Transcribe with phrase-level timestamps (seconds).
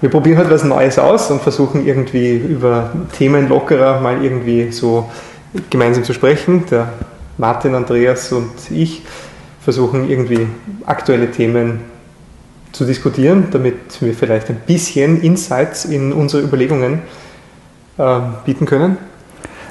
[0.00, 5.10] wir probieren halt was Neues aus und versuchen irgendwie über Themen lockerer mal irgendwie so
[5.70, 6.64] gemeinsam zu sprechen.
[6.70, 6.92] Der
[7.38, 9.02] Martin, Andreas und ich
[9.60, 10.46] versuchen irgendwie
[10.84, 11.80] aktuelle Themen
[12.72, 17.00] zu diskutieren, damit wir vielleicht ein bisschen Insights in unsere Überlegungen
[17.96, 18.98] äh, bieten können.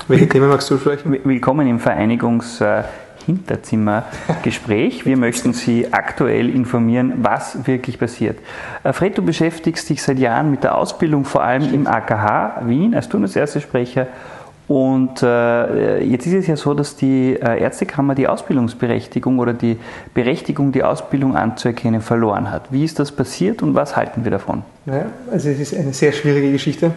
[0.07, 1.17] Welche Themen magst du sprechen?
[1.23, 2.83] Willkommen im Vereinigungs- äh,
[3.25, 5.05] Hinterzimmergespräch.
[5.05, 8.37] Wir möchten Sie aktuell informieren, was wirklich passiert.
[8.83, 12.95] Äh, Fred, du beschäftigst dich seit Jahren mit der Ausbildung, vor allem im AKH Wien
[12.95, 13.09] als
[13.61, 14.07] Sprecher.
[14.67, 19.77] Und äh, jetzt ist es ja so, dass die äh, Ärztekammer die Ausbildungsberechtigung oder die
[20.15, 22.71] Berechtigung, die Ausbildung anzuerkennen, verloren hat.
[22.71, 24.63] Wie ist das passiert und was halten wir davon?
[24.85, 26.93] Naja, also es ist eine sehr schwierige Geschichte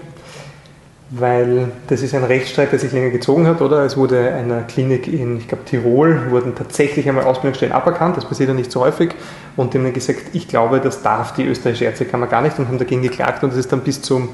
[1.11, 3.85] weil das ist ein Rechtsstreit, der sich länger gezogen hat, oder?
[3.85, 8.51] Es wurde einer Klinik in, ich glaube, Tirol, wurden tatsächlich einmal Ausbildungsstellen aberkannt, das passiert
[8.51, 9.15] ja nicht so häufig,
[9.57, 12.79] und die haben gesagt, ich glaube, das darf die österreichische Ärztekammer gar nicht und haben
[12.79, 13.43] dagegen geklagt.
[13.43, 14.29] Und es ist dann bis zum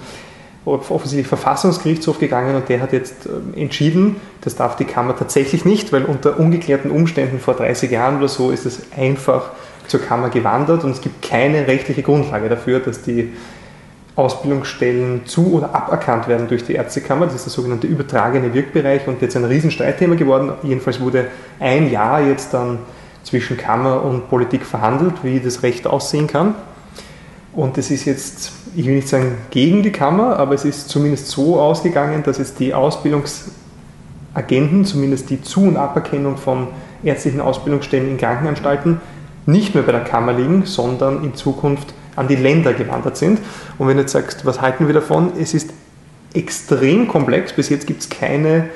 [0.67, 5.93] offensichtlich Verfassungsgerichtshof gegangen und der hat jetzt ähm, entschieden, das darf die Kammer tatsächlich nicht,
[5.93, 9.51] weil unter ungeklärten Umständen vor 30 Jahren oder so ist es einfach
[9.87, 13.33] zur Kammer gewandert und es gibt keine rechtliche Grundlage dafür, dass die
[14.17, 17.27] Ausbildungsstellen zu- oder aberkannt werden durch die Ärztekammer.
[17.27, 20.53] Das ist der sogenannte übertragene Wirkbereich und jetzt ein Riesenstreitthema geworden.
[20.63, 21.27] Jedenfalls wurde
[21.59, 22.79] ein Jahr jetzt dann
[23.25, 26.55] zwischen Kammer und Politik verhandelt, wie das Recht aussehen kann.
[27.53, 31.29] Und es ist jetzt, ich will nicht sagen gegen die Kammer, aber es ist zumindest
[31.29, 36.69] so ausgegangen, dass jetzt die Ausbildungsagenten, zumindest die Zu- und Aberkennung von
[37.03, 39.01] ärztlichen Ausbildungsstellen in Krankenanstalten,
[39.47, 43.41] nicht mehr bei der Kammer liegen, sondern in Zukunft an die Länder gewandert sind.
[43.79, 45.33] Und wenn du jetzt sagst, was halten wir davon?
[45.41, 45.71] Es ist
[46.35, 47.53] extrem komplex.
[47.53, 48.69] Bis jetzt gibt es keine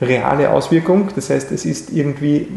[0.00, 1.08] reale Auswirkung.
[1.14, 2.48] Das heißt, es ist irgendwie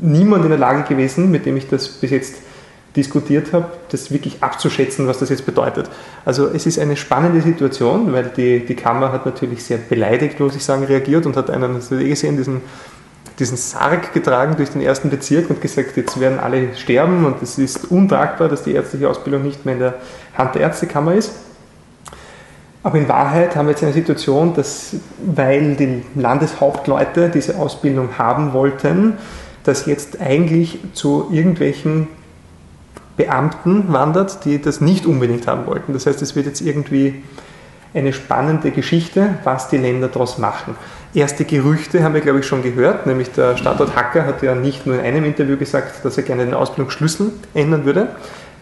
[0.00, 2.36] niemand in der Lage gewesen, mit dem ich das bis jetzt
[2.96, 5.88] diskutiert habe, das wirklich abzuschätzen, was das jetzt bedeutet.
[6.24, 10.56] Also es ist eine spannende Situation, weil die, die Kammer hat natürlich sehr beleidigt, muss
[10.56, 12.62] ich sagen, reagiert und hat einen, du eh gesehen, diesen
[13.40, 17.58] diesen Sarg getragen durch den ersten Bezirk und gesagt, jetzt werden alle sterben und es
[17.58, 19.94] ist untragbar, dass die ärztliche Ausbildung nicht mehr in der
[20.36, 21.32] Hand der Ärztekammer ist.
[22.82, 28.52] Aber in Wahrheit haben wir jetzt eine Situation, dass, weil die Landeshauptleute diese Ausbildung haben
[28.52, 29.14] wollten,
[29.64, 32.08] dass jetzt eigentlich zu irgendwelchen
[33.16, 35.92] Beamten wandert, die das nicht unbedingt haben wollten.
[35.92, 37.22] Das heißt, es wird jetzt irgendwie
[37.92, 40.76] eine spannende Geschichte, was die Länder daraus machen.
[41.12, 44.86] Erste Gerüchte haben wir, glaube ich, schon gehört, nämlich der Standort Hacker hat ja nicht
[44.86, 48.10] nur in einem Interview gesagt, dass er gerne den Ausbildungsschlüssel ändern würde.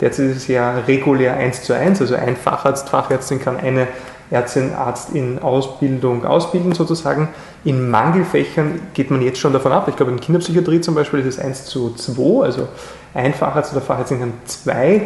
[0.01, 3.87] Derzeit ist es ja regulär 1 zu 1, also ein Facharzt, Fachärztin kann eine
[4.31, 7.29] Ärztin, Arzt in Ausbildung ausbilden sozusagen.
[7.65, 9.87] In Mangelfächern geht man jetzt schon davon ab.
[9.89, 12.69] Ich glaube, in Kinderpsychiatrie zum Beispiel ist es 1 zu 2, also
[13.13, 15.03] ein Facharzt oder Fachärztin kann zwei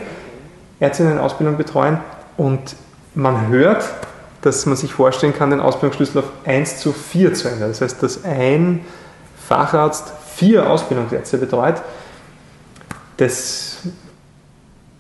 [0.78, 1.98] Ärztinnen in Ausbildung betreuen.
[2.36, 2.76] Und
[3.14, 3.84] man hört,
[4.42, 7.68] dass man sich vorstellen kann, den Ausbildungsschlüssel auf 1 zu 4 zu ändern.
[7.70, 8.84] Das heißt, dass ein
[9.48, 11.80] Facharzt vier Ausbildungsärzte betreut.
[13.16, 13.78] Das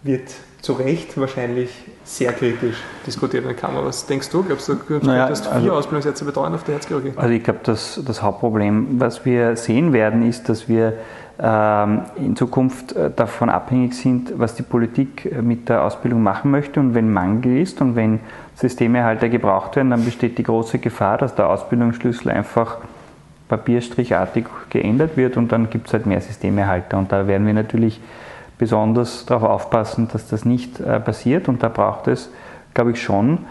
[0.02, 1.70] wird zu Recht wahrscheinlich
[2.04, 3.84] sehr kritisch diskutiert in der Kammer.
[3.84, 4.44] Was denkst du?
[4.44, 7.12] Glaubst du, du naja, dass vier also, Ausbildungsärzte betreuen auf der Herzchirurgie?
[7.16, 10.94] Also ich glaube, das, das Hauptproblem, was wir sehen werden, ist, dass wir
[11.40, 16.52] ähm, in Zukunft äh, davon abhängig sind, was die Politik äh, mit der Ausbildung machen
[16.52, 16.78] möchte.
[16.78, 18.20] Und wenn Mangel ist und wenn
[18.62, 22.78] Systemerhalter gebraucht werden, dann besteht die große Gefahr, dass der Ausbildungsschlüssel einfach
[23.48, 26.96] papierstrichartig geändert wird und dann gibt es halt mehr Systemerhalter.
[26.96, 28.00] Und da werden wir natürlich
[28.58, 31.48] besonders darauf aufpassen, dass das nicht äh, passiert.
[31.48, 32.30] Und da braucht es,
[32.72, 33.46] glaube ich, schon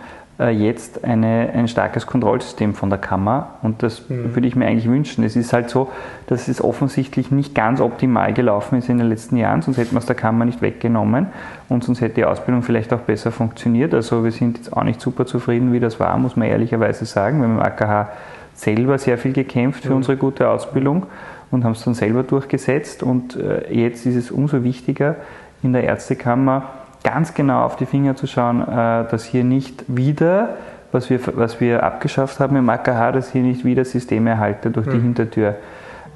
[0.49, 4.33] jetzt eine, ein starkes Kontrollsystem von der Kammer und das mhm.
[4.35, 5.23] würde ich mir eigentlich wünschen.
[5.23, 5.89] Es ist halt so,
[6.27, 9.99] dass es offensichtlich nicht ganz optimal gelaufen ist in den letzten Jahren, sonst hätten wir
[9.99, 11.27] es der Kammer nicht weggenommen
[11.69, 13.93] und sonst hätte die Ausbildung vielleicht auch besser funktioniert.
[13.93, 17.39] Also wir sind jetzt auch nicht super zufrieden, wie das war, muss man ehrlicherweise sagen.
[17.39, 18.09] Wir haben im AKH
[18.55, 19.97] selber sehr viel gekämpft für mhm.
[19.97, 21.05] unsere gute Ausbildung
[21.51, 25.17] und haben es dann selber durchgesetzt und äh, jetzt ist es umso wichtiger
[25.63, 26.63] in der Ärztekammer,
[27.03, 28.65] ganz genau auf die Finger zu schauen, äh,
[29.09, 30.57] dass hier nicht wieder,
[30.91, 34.93] was wir, was wir abgeschafft haben im AKH, dass hier nicht wieder Systemerhalte durch die
[34.93, 35.03] hm.
[35.03, 35.55] Hintertür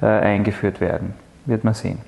[0.02, 1.14] äh, eingeführt werden.
[1.46, 1.98] Wird man sehen.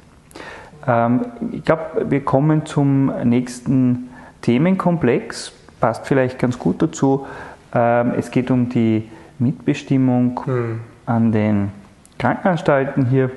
[0.87, 4.11] Ähm, ich glaube, wir kommen zum nächsten
[4.43, 5.53] Themenkomplex.
[5.81, 7.27] Passt vielleicht ganz gut dazu.
[7.75, 9.09] Ähm, es geht um die
[9.39, 10.81] Mitbestimmung hm.
[11.07, 11.71] an den
[12.19, 13.07] Krankenanstalten.
[13.07, 13.31] Hier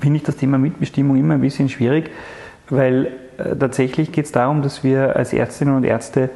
[0.00, 2.10] finde ich das Thema Mitbestimmung immer ein bisschen schwierig,
[2.68, 3.12] weil
[3.58, 6.30] tatsächlich geht es darum, dass wir als Ärztinnen und Ärzte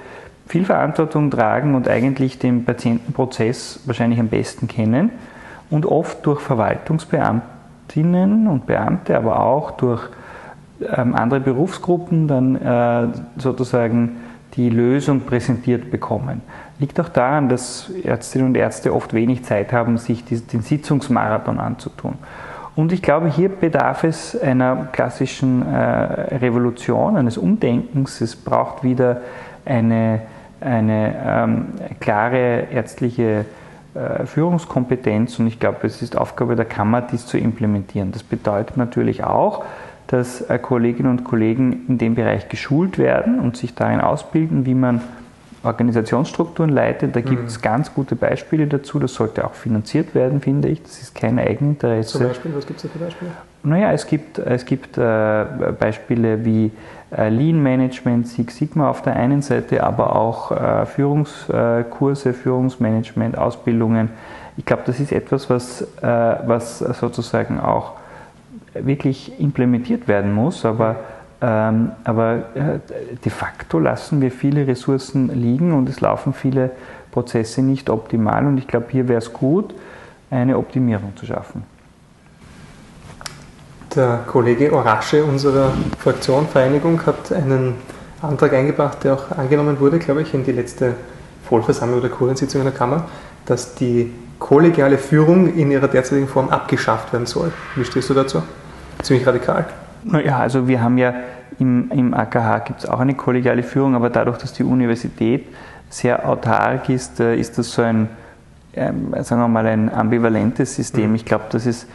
[0.46, 5.10] viel Verantwortung tragen und eigentlich den Patientenprozess wahrscheinlich am besten kennen
[5.70, 10.02] und oft durch Verwaltungsbeamtinnen und Beamte, aber auch durch
[10.80, 14.16] ähm, andere Berufsgruppen dann äh, sozusagen
[14.54, 16.40] die Lösung präsentiert bekommen.
[16.78, 22.14] Liegt auch daran, dass Ärztinnen und Ärzte oft wenig Zeit haben, sich den Sitzungsmarathon anzutun.
[22.78, 28.20] Und ich glaube, hier bedarf es einer klassischen äh, Revolution, eines Umdenkens.
[28.20, 29.20] Es braucht wieder
[29.64, 30.20] eine,
[30.60, 31.66] eine ähm,
[31.98, 33.46] klare ärztliche
[33.96, 38.12] äh, Führungskompetenz und ich glaube, es ist Aufgabe der Kammer, dies zu implementieren.
[38.12, 39.64] Das bedeutet natürlich auch,
[40.06, 44.74] dass äh, Kolleginnen und Kollegen in dem Bereich geschult werden und sich darin ausbilden, wie
[44.74, 45.00] man
[45.64, 47.16] Organisationsstrukturen leitet.
[47.16, 47.62] Da gibt es mhm.
[47.62, 48.98] ganz gute Beispiele dazu.
[48.98, 50.82] Das sollte auch finanziert werden, finde ich.
[50.82, 52.18] Das ist kein Eigeninteresse.
[52.18, 53.30] Zum Beispiel, was gibt es da für Beispiele?
[53.64, 55.44] Naja, es gibt, es gibt äh,
[55.78, 56.70] Beispiele wie
[57.16, 64.10] äh, Lean Management, Six Sigma auf der einen Seite, aber auch äh, Führungskurse, Führungsmanagement, Ausbildungen.
[64.56, 67.92] Ich glaube, das ist etwas, was, äh, was sozusagen auch
[68.74, 70.96] wirklich implementiert werden muss, aber
[71.40, 72.78] ähm, aber äh,
[73.24, 76.70] de facto lassen wir viele Ressourcen liegen und es laufen viele
[77.12, 78.44] Prozesse nicht optimal.
[78.46, 79.74] Und ich glaube, hier wäre es gut,
[80.30, 81.62] eine Optimierung zu schaffen.
[83.94, 87.74] Der Kollege Orasche unserer Fraktion Vereinigung hat einen
[88.20, 90.94] Antrag eingebracht, der auch angenommen wurde, glaube ich, in die letzte
[91.48, 93.06] Vollversammlung oder Kuriensitzung in der Kammer,
[93.46, 97.52] dass die kollegiale Führung in ihrer derzeitigen Form abgeschafft werden soll.
[97.76, 98.42] Wie stehst du dazu?
[99.02, 99.66] Ziemlich radikal.
[100.04, 101.14] Ja, also wir haben ja
[101.58, 105.46] im, im AKH gibt es auch eine kollegiale Führung, aber dadurch, dass die Universität
[105.90, 108.08] sehr autark ist, äh, ist das so ein,
[108.74, 111.10] ähm, sagen wir mal, ein ambivalentes System.
[111.10, 111.16] Mhm.
[111.16, 111.86] Ich glaube, dass es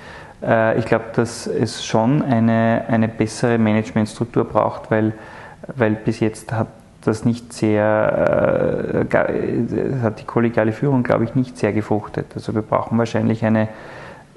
[0.43, 5.13] äh, ich glaube, dass es schon eine, eine bessere Managementstruktur braucht, weil,
[5.75, 6.67] weil bis jetzt hat
[7.05, 12.27] das nicht sehr, äh, hat die kollegiale Führung, glaube ich, nicht sehr gefruchtet.
[12.35, 13.67] Also wir brauchen wahrscheinlich eine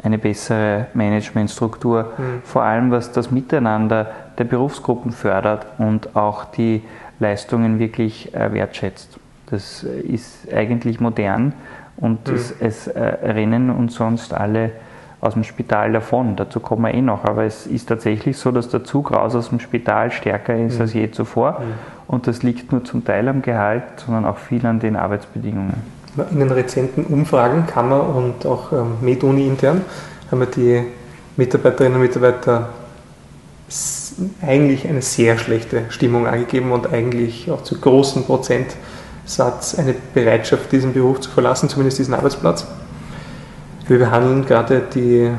[0.03, 2.43] eine bessere Managementstruktur, mhm.
[2.45, 6.83] vor allem was das Miteinander der Berufsgruppen fördert und auch die
[7.19, 9.19] Leistungen wirklich äh, wertschätzt.
[9.51, 11.55] Das ist eigentlich modern
[11.97, 12.35] und mhm.
[12.35, 14.73] es, es äh, rennen uns sonst alle
[15.21, 16.37] aus dem Spital davon.
[16.37, 17.25] Dazu kommen wir eh noch.
[17.25, 20.83] Aber es ist tatsächlich so, dass der Zug raus aus dem Spital stärker ist mhm.
[20.83, 21.53] als je zuvor.
[21.53, 21.65] Mhm.
[22.07, 25.97] Und das liegt nur zum Teil am Gehalt, sondern auch viel an den Arbeitsbedingungen
[26.31, 29.83] in den rezenten Umfragen, Kammer und auch ähm, MedUni intern,
[30.31, 30.83] haben wir die
[31.37, 32.71] Mitarbeiterinnen und Mitarbeiter
[34.41, 40.93] eigentlich eine sehr schlechte Stimmung angegeben und eigentlich auch zu großen Prozentsatz eine Bereitschaft, diesen
[40.93, 42.67] Beruf zu verlassen, zumindest diesen Arbeitsplatz.
[43.89, 45.31] Wir behandeln gerade die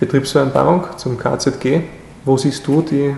[0.00, 1.80] Betriebsvereinbarung zum KZG.
[2.24, 3.14] Wo siehst du die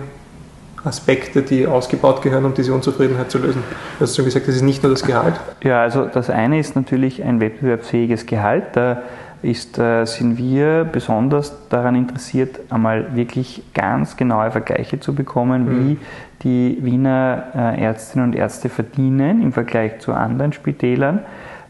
[0.83, 3.63] Aspekte, die ausgebaut gehören, um diese Unzufriedenheit zu lösen?
[3.97, 5.39] Du hast schon gesagt, das ist nicht nur das Gehalt.
[5.63, 8.63] Ja, also das eine ist natürlich ein wettbewerbsfähiges Gehalt.
[8.73, 9.03] Da
[9.41, 15.89] ist, äh, sind wir besonders daran interessiert, einmal wirklich ganz genaue Vergleiche zu bekommen, mhm.
[15.89, 15.97] wie
[16.43, 21.19] die Wiener äh, Ärztinnen und Ärzte verdienen im Vergleich zu anderen Spitälern.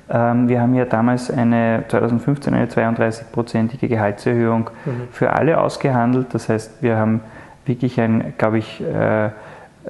[0.10, 5.08] Ähm, wir haben ja damals eine 2015 eine 32-prozentige Gehaltserhöhung mhm.
[5.12, 6.28] für alle ausgehandelt.
[6.34, 7.22] Das heißt, wir haben
[7.66, 9.30] wirklich ein, glaube ich, äh,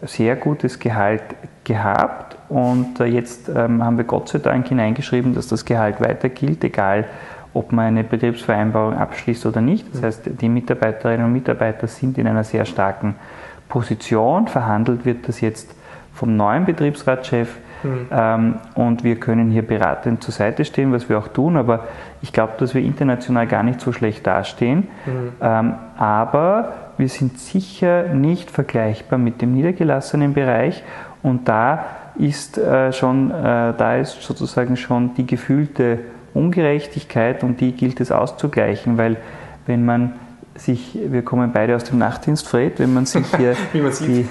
[0.04, 1.24] sehr gutes Gehalt
[1.64, 6.30] gehabt und äh, jetzt ähm, haben wir Gott sei Dank hineingeschrieben, dass das Gehalt weiter
[6.30, 7.06] gilt, egal
[7.54, 9.86] ob man eine Betriebsvereinbarung abschließt oder nicht.
[9.94, 13.16] Das heißt, die Mitarbeiterinnen und Mitarbeiter sind in einer sehr starken
[13.68, 14.48] Position.
[14.48, 15.74] Verhandelt wird das jetzt
[16.14, 17.58] vom neuen Betriebsratschef.
[17.84, 18.08] Mhm.
[18.12, 21.86] Ähm, und wir können hier beratend zur Seite stehen, was wir auch tun, aber
[22.22, 24.88] ich glaube, dass wir international gar nicht so schlecht dastehen.
[25.06, 25.32] Mhm.
[25.42, 30.84] Ähm, aber wir sind sicher nicht vergleichbar mit dem niedergelassenen Bereich
[31.24, 31.86] und da
[32.18, 36.00] ist äh, schon, äh, da ist sozusagen schon die gefühlte
[36.34, 39.18] Ungerechtigkeit und die gilt es auszugleichen, weil
[39.66, 40.14] wenn man
[40.60, 44.28] sich, wir kommen beide aus dem Nachtdienst, Fred, wenn man sich hier man die,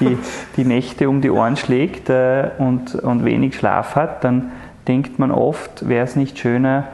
[0.00, 0.18] die,
[0.56, 4.52] die, Nächte um die Ohren schlägt äh, und, und wenig Schlaf hat, dann
[4.86, 6.84] denkt man oft, wäre es nicht schöner,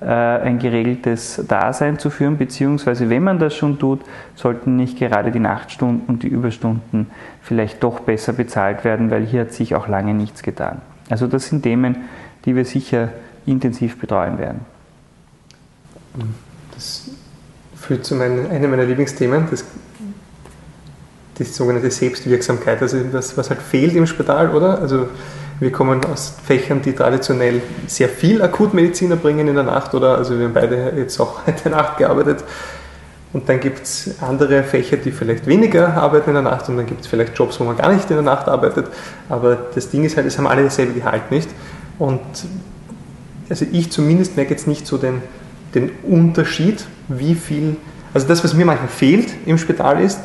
[0.00, 4.00] äh, ein geregeltes Dasein zu führen, beziehungsweise wenn man das schon tut,
[4.34, 7.10] sollten nicht gerade die Nachtstunden und die Überstunden
[7.40, 10.82] vielleicht doch besser bezahlt werden, weil hier hat sich auch lange nichts getan.
[11.08, 11.96] Also das sind Themen,
[12.44, 13.08] die wir sicher
[13.46, 14.60] intensiv betreuen werden.
[16.74, 17.10] Das
[17.86, 19.64] führt zu mein, einem meiner Lieblingsthemen, das,
[21.38, 24.80] die sogenannte Selbstwirksamkeit, also das, was halt fehlt im Spital, oder?
[24.80, 25.08] Also
[25.60, 30.18] wir kommen aus Fächern, die traditionell sehr viel Akutmedizin erbringen in der Nacht, oder?
[30.18, 32.44] Also wir haben beide jetzt auch in der Nacht gearbeitet.
[33.32, 36.86] Und dann gibt es andere Fächer, die vielleicht weniger arbeiten in der Nacht und dann
[36.86, 38.86] gibt es vielleicht Jobs, wo man gar nicht in der Nacht arbeitet.
[39.28, 41.48] Aber das Ding ist halt, es haben alle dasselbe Gehalt nicht.
[41.98, 42.20] Und
[43.50, 45.22] also ich zumindest merke jetzt nicht so den,
[45.76, 47.76] den Unterschied, wie viel,
[48.12, 50.18] also das, was mir manchmal fehlt im Spital ist,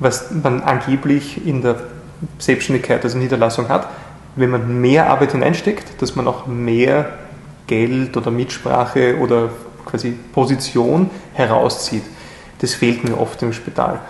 [0.00, 1.76] was man angeblich in der
[2.38, 3.88] Selbstständigkeit, also Niederlassung hat,
[4.36, 7.18] wenn man mehr Arbeit hineinsteckt, dass man auch mehr
[7.66, 9.50] Geld oder Mitsprache oder
[9.84, 12.02] quasi Position herauszieht.
[12.60, 14.00] Das fehlt mir oft im Spital.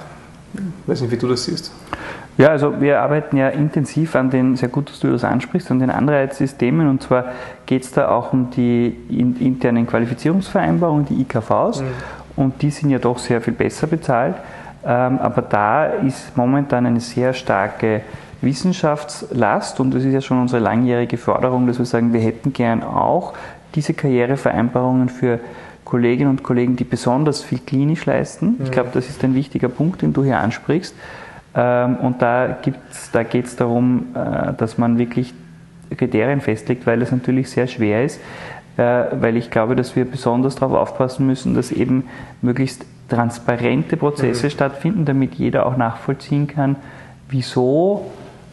[0.55, 1.71] Ich weiß nicht, wie du das siehst.
[2.39, 5.81] Ja, also wir arbeiten ja intensiv an den, sehr gut, dass du das ansprichst, an
[5.81, 7.33] den Anreizsystemen und zwar
[7.67, 11.87] geht es da auch um die internen Qualifizierungsvereinbarungen, die IKVs mhm.
[12.37, 14.37] und die sind ja doch sehr viel besser bezahlt,
[14.87, 18.03] ähm, aber da ist momentan eine sehr starke
[18.41, 22.85] Wissenschaftslast und das ist ja schon unsere langjährige Forderung, dass wir sagen, wir hätten gern
[22.85, 23.35] auch
[23.75, 25.41] diese Karrierevereinbarungen für
[25.85, 28.59] Kolleginnen und Kollegen, die besonders viel klinisch leisten.
[28.61, 28.73] Ich mhm.
[28.73, 30.95] glaube, das ist ein wichtiger Punkt, den du hier ansprichst.
[31.59, 32.57] Ähm, und da,
[33.13, 35.35] da geht es darum, äh, dass man wirklich
[35.97, 38.21] Kriterien festlegt, weil es natürlich sehr schwer ist,
[38.77, 42.05] äh, weil ich glaube, dass wir besonders darauf aufpassen müssen, dass eben
[42.43, 44.51] möglichst transparente Prozesse mhm.
[44.51, 46.77] stattfinden, damit jeder auch nachvollziehen kann,
[47.29, 48.09] wieso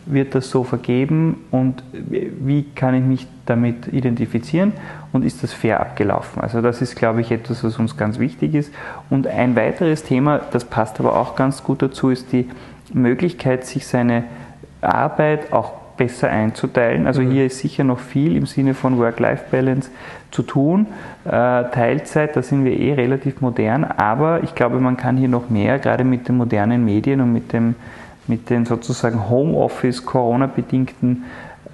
[0.08, 4.74] wird das so vergeben und wie kann ich mich damit identifizieren
[5.16, 6.42] und ist das fair abgelaufen.
[6.42, 8.74] Also das ist, glaube ich, etwas, was uns ganz wichtig ist.
[9.10, 12.50] Und ein weiteres Thema, das passt aber auch ganz gut dazu, ist die
[12.94, 14.26] Möglichkeit, sich seine
[14.82, 17.08] Arbeit auch besser einzuteilen.
[17.08, 17.32] Also mhm.
[17.32, 19.90] hier ist sicher noch viel im Sinne von Work-Life-Balance
[20.32, 20.88] zu tun.
[21.24, 25.50] Äh, Teilzeit, da sind wir eh relativ modern, aber ich glaube, man kann hier noch
[25.50, 27.76] mehr, gerade mit den modernen Medien und mit dem
[28.28, 31.26] mit den sozusagen Homeoffice, Corona-bedingten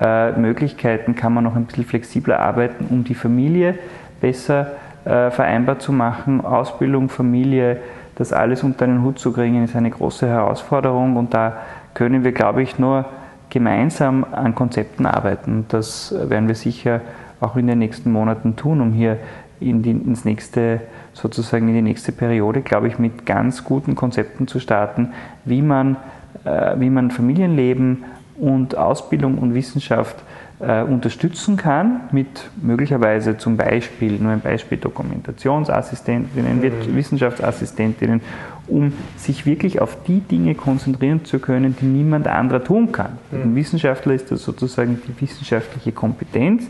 [0.01, 3.75] äh, Möglichkeiten kann man noch ein bisschen flexibler arbeiten, um die Familie
[4.19, 4.71] besser
[5.05, 6.41] äh, vereinbar zu machen.
[6.41, 7.77] Ausbildung, Familie,
[8.15, 11.57] das alles unter einen Hut zu kriegen, ist eine große Herausforderung und da
[11.93, 13.05] können wir, glaube ich, nur
[13.49, 15.65] gemeinsam an Konzepten arbeiten.
[15.69, 17.01] Das werden wir sicher
[17.39, 19.17] auch in den nächsten Monaten tun, um hier
[19.59, 20.81] in die, ins nächste,
[21.13, 25.13] sozusagen in die nächste Periode, glaube ich, mit ganz guten Konzepten zu starten,
[25.45, 25.97] wie man
[26.45, 28.03] äh, wie man Familienleben
[28.37, 30.15] und Ausbildung und Wissenschaft
[30.61, 36.95] äh, unterstützen kann mit möglicherweise zum Beispiel, nur ein Beispiel, Dokumentationsassistentinnen, mhm.
[36.95, 38.21] Wissenschaftsassistentinnen,
[38.67, 43.17] um sich wirklich auf die Dinge konzentrieren zu können, die niemand anderer tun kann.
[43.31, 43.41] Mhm.
[43.41, 46.63] Ein Wissenschaftler ist das sozusagen die wissenschaftliche Kompetenz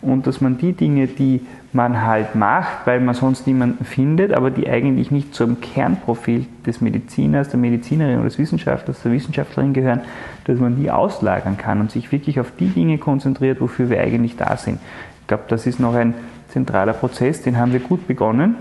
[0.00, 1.40] und dass man die Dinge, die
[1.72, 6.80] man halt macht, weil man sonst niemanden findet, aber die eigentlich nicht zum Kernprofil des
[6.80, 10.00] Mediziners, der Medizinerin oder des Wissenschaftlers, der Wissenschaftlerin gehören,
[10.44, 14.36] dass man die auslagern kann und sich wirklich auf die Dinge konzentriert, wofür wir eigentlich
[14.36, 14.78] da sind.
[15.20, 16.14] Ich glaube, das ist noch ein
[16.48, 18.56] zentraler Prozess, den haben wir gut begonnen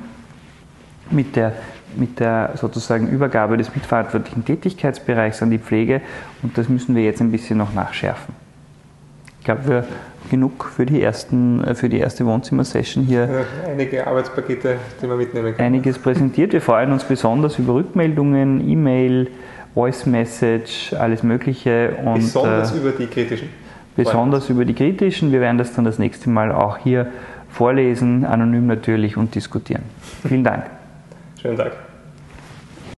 [1.10, 1.54] mit der
[1.96, 6.02] mit der sozusagen Übergabe des mitverantwortlichen Tätigkeitsbereichs an die Pflege
[6.44, 8.47] und das müssen wir jetzt ein bisschen noch nachschärfen.
[9.48, 9.86] Ich glaube, wir
[10.30, 13.46] genug für die, ersten, äh, für die erste Wohnzimmer-Session hier.
[13.66, 15.66] Einige Arbeitspakete, die man mitnehmen kann.
[15.66, 16.52] Einiges präsentiert.
[16.52, 19.30] Wir freuen uns besonders über Rückmeldungen, E-Mail,
[19.74, 21.96] Voice Message, alles Mögliche.
[22.04, 23.48] Und, besonders äh, über die kritischen.
[23.96, 25.32] Besonders über die kritischen.
[25.32, 27.08] Wir werden das dann das nächste Mal auch hier
[27.48, 29.84] vorlesen, anonym natürlich und diskutieren.
[30.28, 30.66] Vielen Dank.
[31.42, 31.87] Schönen Tag.